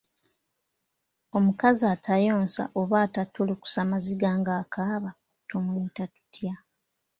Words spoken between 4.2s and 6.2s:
ng’akaaba tumuyita